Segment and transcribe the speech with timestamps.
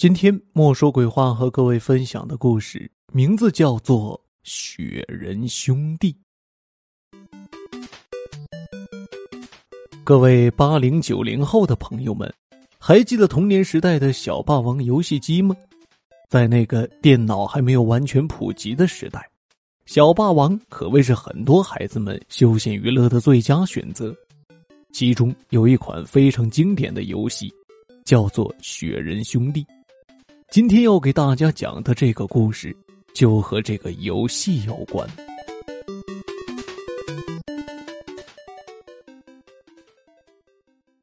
[0.00, 6.16] 今天莫说鬼话和各位分享的故事名字叫做《雪人兄弟》。
[10.02, 12.32] 各位八零九零后的朋友们，
[12.78, 15.54] 还记得童年时代的小霸王游戏机吗？
[16.30, 19.28] 在那个电脑还没有完全普及的时代，
[19.84, 24.16] 小霸王可谓是很多孩子们休闲娱乐的最佳选择。
[24.94, 27.52] 其中有一款非常经典的游戏，
[28.02, 29.62] 叫做《雪人兄弟》。
[30.50, 32.76] 今天要给大家讲的这个故事，
[33.14, 35.08] 就和这个游戏有关。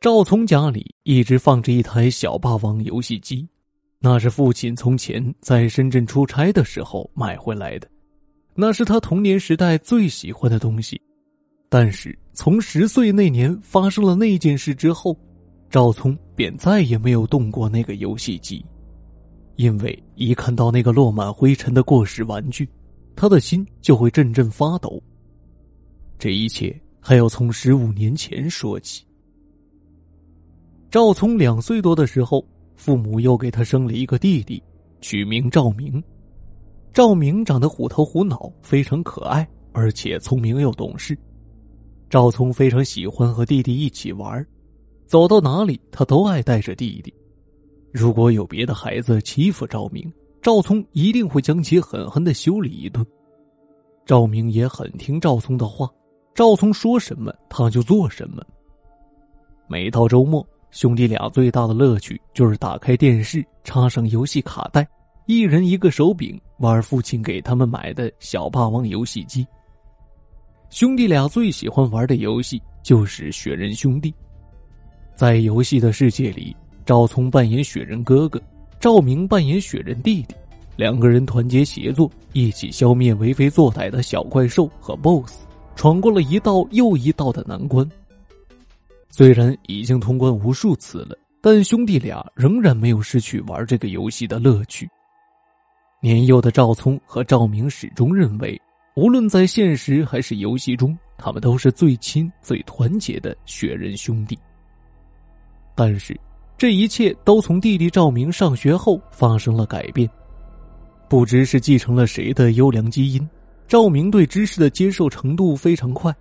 [0.00, 3.48] 赵聪家里一直放着一台小霸王游戏机，
[4.00, 7.88] 那是父亲从前在深圳出差的时候买回来的，
[8.56, 11.00] 那是他童年时代最喜欢的东西。
[11.68, 15.16] 但是从十岁那年发生了那件事之后，
[15.70, 18.66] 赵聪便再也没有动过那个游戏机。
[19.58, 22.68] 因为一看到那个落满灰尘的过时玩具，
[23.16, 25.02] 他的心就会阵阵发抖。
[26.16, 29.04] 这一切还要从十五年前说起。
[30.92, 34.62] 赵聪两岁多的时候，父母又给他生了一个弟弟，
[35.00, 36.00] 取名赵明。
[36.92, 41.18] 赵明长得虎头虎脑，非常可爱，而且聪明又懂事。
[42.08, 44.46] 赵聪非常喜欢和弟弟一起玩，
[45.04, 47.12] 走到哪里他都爱带着弟弟。
[47.92, 53.04] 如果有别的孩子欺负赵明，赵聪一定会将其狠狠的修理一顿。
[54.04, 55.90] 赵明也很听赵聪的话，
[56.34, 58.42] 赵聪说什么他就做什么。
[59.66, 64.86] 每到周末，兄弟俩最大的乐趣就是打开电视，插上游戏卡带，
[65.26, 69.46] 一人一个手柄，玩父亲给他们买的小霸王游戏机。
[70.70, 74.14] 兄弟俩最喜欢玩的游戏就是雪人兄弟，
[75.14, 76.54] 在游戏的世界里。
[76.88, 78.40] 赵聪扮演雪人哥哥，
[78.80, 80.34] 赵明扮演雪人弟弟，
[80.74, 85.44] 两个人团结协作，一起消灭为非作歹的小怪兽和 BOSS，
[85.76, 87.86] 闯过了一道又一道的难关。
[89.10, 94.88] 虽然已经通关无数次了，但兄弟俩仍然没有失去玩这个游戏的乐趣。
[96.00, 98.58] 年幼的赵聪和赵明始终认为，
[98.96, 104.38] 无论在现实还是游戏中，他们都是最亲、最团结的雪人兄弟。
[105.74, 106.18] 但是。
[106.58, 110.10] 这一切都从弟弟赵明上学后发生了改变，
[111.08, 113.26] 不知是继承了谁的优良基因，
[113.68, 116.12] 赵明对知识的接受程度非常快，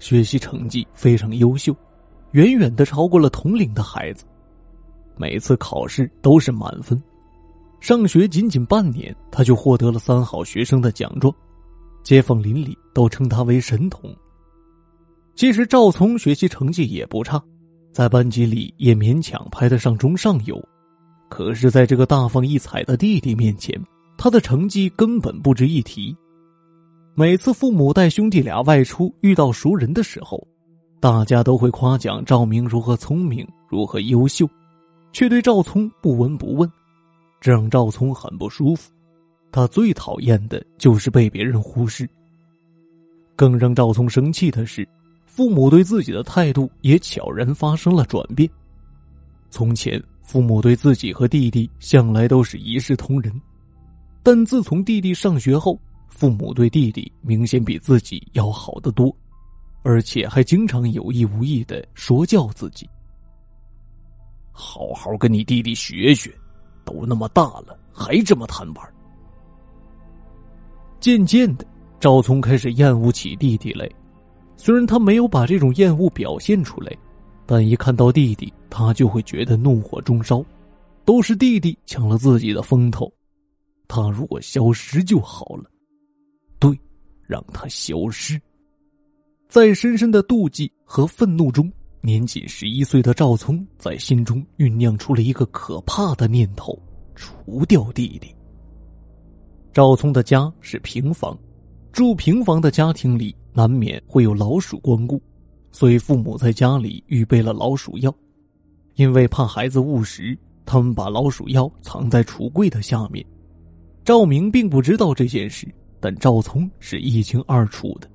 [0.00, 1.72] 学习成绩非常优秀，
[2.32, 4.24] 远远的超过了同龄的孩子，
[5.16, 7.00] 每次考试都是满分，
[7.78, 11.32] 上学仅仅半年他就获得了三好学生的奖状，
[12.02, 14.12] 街坊邻里都称他为神童。
[15.36, 17.40] 其实赵聪学习成绩也不差。
[17.96, 20.62] 在班级里也勉强排得上中上游，
[21.30, 23.74] 可是，在这个大放异彩的弟弟面前，
[24.18, 26.14] 他的成绩根本不值一提。
[27.14, 30.46] 每次父母带兄弟俩外出遇到熟人的时候，
[31.00, 34.46] 大家都会夸奖赵明如何聪明、如何优秀，
[35.10, 36.70] 却对赵聪不闻不问，
[37.40, 38.92] 这让赵聪很不舒服。
[39.50, 42.06] 他最讨厌的就是被别人忽视。
[43.34, 44.86] 更让赵聪生气的是。
[45.36, 48.48] 父母对自己的态度也悄然发生了转变。
[49.50, 53.30] 从前，父母对自己和弟弟向来都是一视同仁，
[54.22, 59.14] 但自从弟弟上学后，父母对弟弟明显比自己要好得多，
[59.82, 62.88] 而且还经常有意无意的说教自己
[64.52, 66.34] ：“好好跟你弟弟学学，
[66.82, 68.94] 都那么大了，还这么贪玩。”
[70.98, 71.66] 渐渐的，
[72.00, 73.86] 赵聪开始厌恶起弟弟来。
[74.56, 76.96] 虽然他没有把这种厌恶表现出来，
[77.44, 80.44] 但一看到弟弟，他就会觉得怒火中烧。
[81.04, 83.12] 都是弟弟抢了自己的风头，
[83.86, 85.70] 他如果消失就好了。
[86.58, 86.76] 对，
[87.22, 88.40] 让他消失。
[89.48, 96.76] 在深深的妒忌和愤怒中，年仅十一岁的赵聪在心中酝酿出了一个可怕的念头：
[97.14, 98.34] 除掉弟弟。
[99.72, 101.38] 赵聪的家是平房，
[101.92, 103.32] 住平房的家庭里。
[103.56, 105.18] 难免会有老鼠光顾，
[105.72, 108.14] 所以父母在家里预备了老鼠药。
[108.96, 110.36] 因为怕孩子误食，
[110.66, 113.24] 他们把老鼠药藏在橱柜的下面。
[114.04, 115.66] 赵明并不知道这件事，
[116.00, 118.06] 但赵聪是一清二楚的。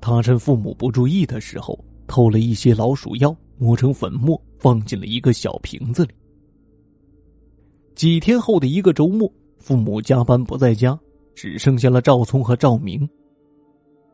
[0.00, 6.10] 他趁父母不注意的时候，偷了一些老鼠药，磨成粉末，放进了一个小瓶子里。
[7.94, 10.98] 几天后的一个周末，父母加班不在家，
[11.34, 13.06] 只剩下了赵聪和赵明。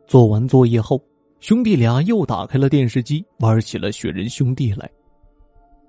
[0.07, 1.01] 做完作业后，
[1.41, 4.91] 兄弟俩又打开了电视机，玩起了《雪人兄弟》来。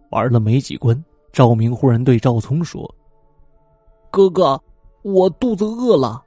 [0.10, 1.04] 玩了没几关，
[1.34, 2.90] 赵明忽然对赵聪说
[4.10, 4.60] ：“哥哥，
[5.02, 6.24] 我肚子饿了。”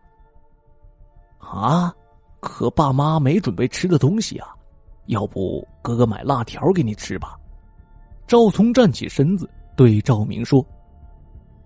[1.41, 1.95] 啊，
[2.41, 4.55] 可爸妈没准备吃的东西啊，
[5.07, 7.39] 要不哥哥买辣条给你吃吧？
[8.27, 10.63] 赵聪站起身子对赵明说：“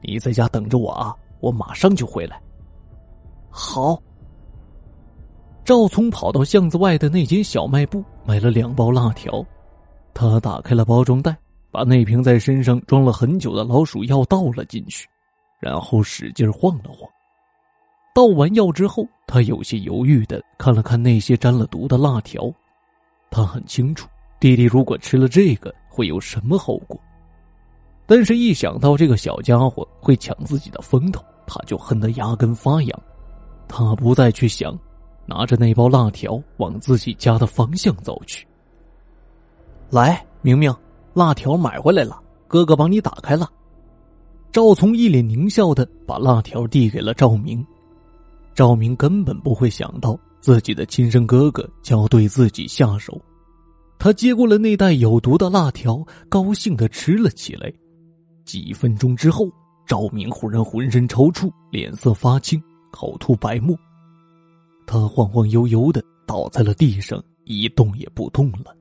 [0.01, 2.41] 你在家等着我啊，我马上就回来。”
[3.51, 4.01] 好。
[5.65, 9.45] 赵聪跑到巷子外的那间小卖部买了两包辣条，
[10.13, 11.37] 他打开了包装袋。
[11.71, 15.09] 把那瓶在身上装了很久的老鼠药倒了进去，
[15.59, 17.09] 然后使劲晃了晃。
[18.15, 22.53] 倒完药之后，他有些犹豫的看了看那些沾了毒的辣条。
[23.31, 24.07] 他很清楚，
[24.39, 27.01] 弟弟如果吃了这个会有什么后果，
[28.05, 33.03] 但是一想到这个小家伙会抢自己的风头，他就恨得牙根发痒。
[33.67, 34.79] 他不再去想，
[35.27, 38.47] 拿着那包辣条往自己家的方向走去。
[39.91, 40.75] 来，明明。
[41.15, 43.47] 辣条买回来了，哥哥帮你打开了。
[44.51, 47.63] 赵聪一脸狞笑的把辣条递给了赵明。
[48.55, 53.21] 赵明根本不会想到自己的亲生哥哥将要对自己下手，
[53.99, 57.71] 他接过了那袋有毒的辣条，高兴的吃了起来。
[58.47, 59.47] 几分钟之后，
[59.87, 62.59] 赵明忽然浑身抽搐，脸色发青，
[62.91, 63.77] 口吐白沫，
[64.93, 68.77] 他晃晃悠悠的倒在了地上，一动也不动了。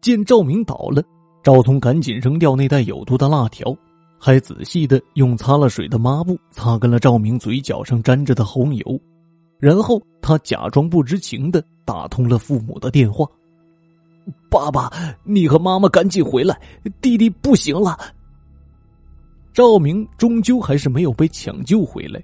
[0.00, 1.02] 见赵明倒了，
[1.42, 3.76] 赵聪赶紧扔掉那袋有毒的辣条，
[4.16, 9.00] 还仔细的用擦了水的抹布擦干了赵明嘴角上沾着的红油，
[9.58, 13.26] 然后他假装不知情的打通了父母的电话
[14.48, 14.88] ：“爸爸，
[15.24, 16.56] 你和妈妈赶紧回来，
[17.02, 17.98] 弟弟不行了。”
[19.52, 22.22] 赵明终究还是没有被抢救回来，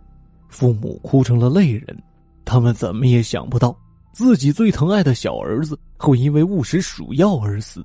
[0.49, 2.03] 父母哭成了泪人，
[2.47, 3.77] 他们怎么也想不到。
[4.13, 7.85] 自己最疼爱的小儿子会因为误食鼠药而死。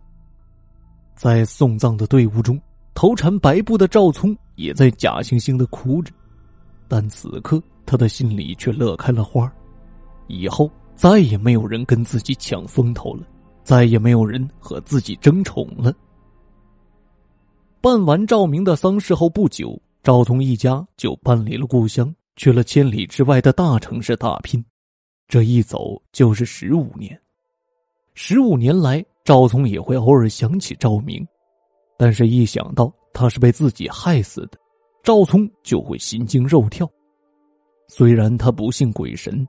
[1.13, 2.57] 在送葬的队伍中，
[2.93, 6.13] 头缠白布的赵聪也在假惺惺的哭着，
[6.87, 9.51] 但此刻他的心里却乐开了花
[10.27, 13.27] 以后再也没有人跟自己抢风头了，
[13.63, 15.93] 再也没有人和自己争宠了。
[17.81, 24.63] 办完赵明的丧事后不久，赵聪一家就搬离了故乡，去了千里之外的大城市打拼。
[25.27, 27.17] 这一走就是十五年，
[28.15, 31.25] 十五年来，赵聪也会偶尔想起赵明，
[31.97, 34.59] 但是一想到他是被自己害死的，
[35.03, 36.85] 赵聪就会心惊肉跳。
[37.87, 39.47] 虽然他不信鬼神，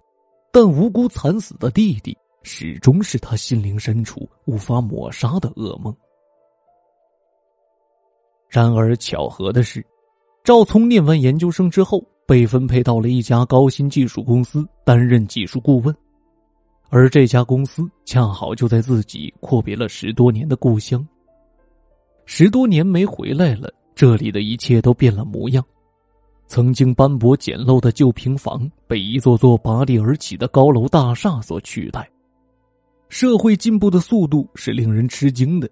[0.52, 5.92] 但无辜惨死的弟弟始终是他心灵深处无法抹杀的噩梦。
[8.48, 9.84] 然而巧合的是，
[10.44, 12.06] 赵聪念完研究生之后。
[12.26, 15.94] 被分配到了一家高新技术公司担任技术顾问，
[16.88, 21.06] 而这家公司恰好就在自己阔别了十多年的故乡。
[22.24, 25.64] 十多年没回来了，这里的一切都变了模样。
[26.46, 32.08] 曾经斑驳简陋的旧平房被一座座拔地而起的高楼大厦所取代。
[33.08, 35.68] 社会进步的速度是令人吃惊的。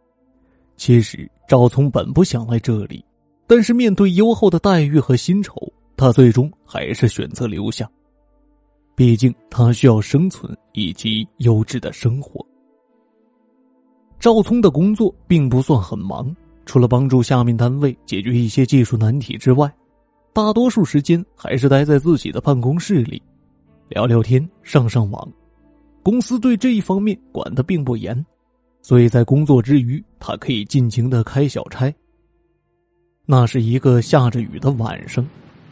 [0.77, 3.05] 其实赵聪本不想来这里，
[3.47, 5.55] 但是面对优厚的待遇和薪酬。
[6.01, 7.87] 他最终还是选择留下，
[8.97, 12.43] 毕竟他需要生存以及优质的生活。
[14.19, 19.71] 赵聪的工作并不算很忙，除了帮助下面单位解决一些技术难题之外，
[20.33, 23.23] 大多数时间还是待在自己的办公室里，
[23.91, 25.31] 聊聊天、上上网。
[26.03, 28.25] 公司对这一方面管的并不严，
[28.81, 31.95] 所以在工作之余，他可以尽情的开小差。
[33.27, 35.23] 那是一个下着雨的晚上。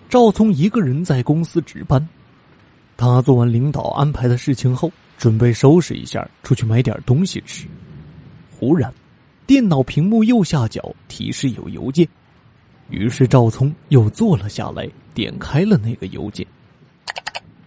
[0.08, 2.08] 赵聪一个人在公司值班，
[2.96, 7.66] 他做完领导安排的事情后，准备收拾一下，出去买点东西吃。
[8.50, 8.92] 忽然，
[9.46, 12.08] 电脑屏幕右下角提示有邮件，
[12.88, 16.46] 于是赵聪又坐了下来，点开了那个邮件。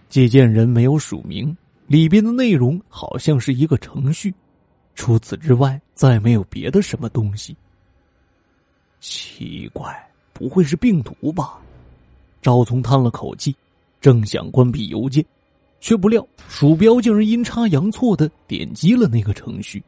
[0.08, 1.56] 寄件人没有署名，
[1.86, 4.34] 里边的内容好像是一个程序，
[4.96, 7.56] 除此之外再没有别的什么东西。
[8.98, 9.96] 奇怪，
[10.32, 11.58] 不会是病毒吧？
[12.42, 13.54] 赵聪叹了口气，
[14.00, 15.24] 正想关闭邮件，
[15.80, 19.80] 却不料鼠标竟然阴差阳错的点击了那个程序，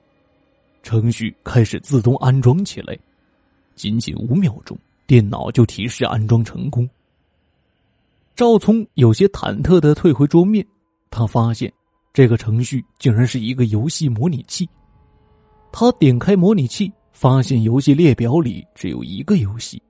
[0.84, 2.96] 程序开始自动安装起来。
[3.75, 6.88] 仅仅五秒钟，电脑就提示安装成功。
[8.37, 10.64] 赵聪有些忐忑的退回桌面，
[11.11, 11.73] 他发现
[12.12, 14.68] 这个程序竟然是一个游戏模拟器。
[15.73, 19.82] 他点开模拟器，发现游戏列表里只有一个游戏。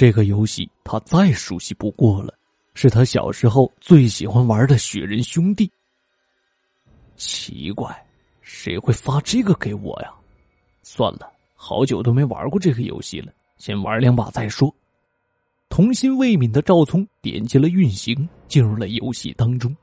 [0.00, 2.32] 这个游戏他再熟悉不过了，
[2.72, 5.66] 是他小时候最喜欢玩的《雪人兄弟》。
[7.16, 7.94] 奇怪，
[8.40, 10.10] 谁会发这个给我呀？
[10.82, 14.74] 算了，好久都没玩过这个游戏了，先玩两把再说。
[15.68, 19.76] 童心未泯的赵聪点击了运行，进入了游戏当中。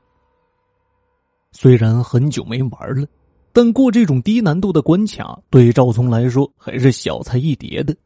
[1.52, 3.06] 虽然很久没玩了，
[3.52, 7.96] 但过这种低难度的关卡对赵聪来说还是小菜一碟的。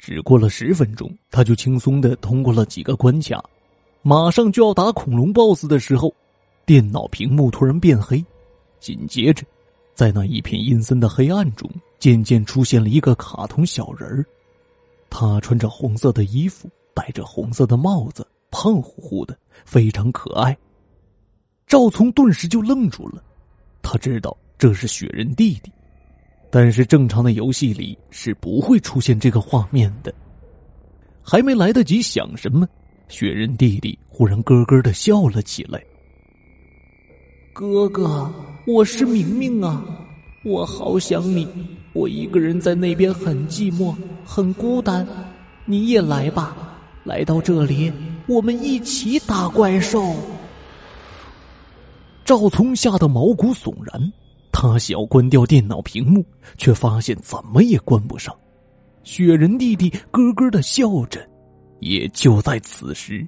[0.00, 3.44] 只过了十分钟，他就轻松的通过了几个关卡。
[4.00, 6.12] 马上就要打恐龙 BOSS 的时候，
[6.64, 8.24] 电脑屏幕突然变黑，
[8.80, 9.44] 紧接着，
[9.94, 14.24] 在那一片阴森的黑暗中，渐渐出现了一个卡通小人儿。
[15.10, 20.56] 他穿着红色的衣服，戴着红色的帽子，胖乎乎的，非常可爱。
[21.66, 23.22] 赵聪顿时就愣住了，
[23.82, 25.70] 他知道这是雪人弟弟，
[26.50, 30.12] 但是正常的游戏里是不会出现这个画面的。
[31.22, 32.66] 还没来得及想什么。
[33.08, 35.82] 雪人弟弟忽然咯咯的笑了起来。
[37.52, 38.32] 哥哥，
[38.66, 39.84] 我是明明啊，
[40.44, 41.46] 我好想你，
[41.92, 45.06] 我一个人在那边很寂寞，很孤单，
[45.64, 46.56] 你也来吧，
[47.04, 47.92] 来到这里，
[48.28, 50.14] 我们一起打怪兽。
[52.24, 54.12] 赵聪吓得毛骨悚然，
[54.52, 56.24] 他想要关掉电脑屏幕，
[56.58, 58.36] 却发现怎么也关不上。
[59.04, 61.26] 雪人弟弟咯咯的笑着。
[61.80, 63.26] 也就在此时，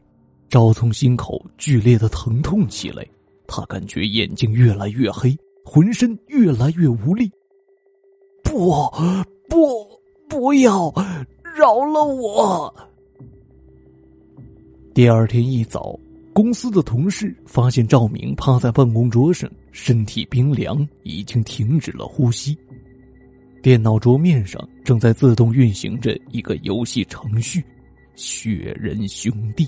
[0.51, 3.03] 赵聪心口剧烈的疼痛起来，
[3.47, 7.31] 他感觉眼睛越来越黑，浑身越来越无力。
[8.45, 8.71] 不，
[9.49, 9.89] 不，
[10.29, 10.93] 不要，
[11.57, 12.75] 饶了我！
[14.93, 15.99] 第二天一早，
[16.35, 22.57] 公司的同事发现赵明趴在办公桌上，身体冰凉，已经停止了呼吸。
[23.63, 27.63] 电脑桌面上正在自动运行着一个游戏程序。
[28.15, 29.67] 雪人兄弟，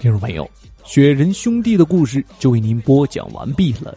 [0.00, 0.48] 听众朋友，
[0.84, 3.96] 雪人兄弟的故事就为您播讲完毕了，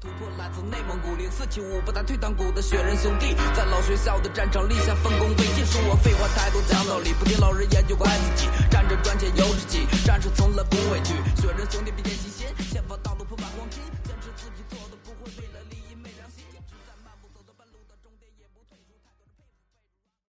[0.00, 5.64] 突破来自内蒙古零四七五不打退堂鼓的雪人兄弟，在老学校的战场立下丰功伟绩。
[5.64, 8.48] 说我废话太多讲道理，不听老人言就怪自己。
[8.70, 11.14] 站着赚钱有志气，战士从来不畏惧。
[11.40, 12.12] 雪人兄弟比剑。